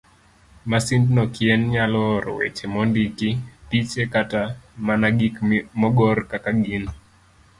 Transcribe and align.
Masindno 0.71 1.23
kien 1.35 1.61
nyalo 1.73 2.01
oro 2.15 2.31
weche 2.39 2.65
mondiki, 2.73 3.29
piche, 3.67 4.03
kata 4.13 4.41
mana 4.85 5.07
gik 5.17 5.35
mogor 5.79 6.17
kaka 6.31 6.51
gin. 6.63 6.85